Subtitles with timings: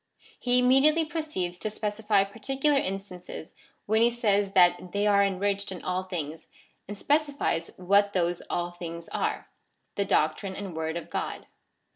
[0.39, 3.53] He imme diately proceeds to specify particular instances,
[3.85, 6.47] when he says that they are enriched in all tilings,
[6.87, 9.47] and specifies what those all things are—
[9.97, 11.45] the doctrine and word of God.